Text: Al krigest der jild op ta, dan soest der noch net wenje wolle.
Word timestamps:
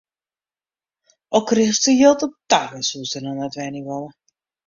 Al 1.39 1.43
krigest 1.51 1.85
der 1.89 1.95
jild 1.99 2.25
op 2.27 2.33
ta, 2.51 2.61
dan 2.71 2.87
soest 2.89 3.13
der 3.13 3.23
noch 3.25 3.37
net 3.41 3.57
wenje 3.59 3.81
wolle. 3.89 4.09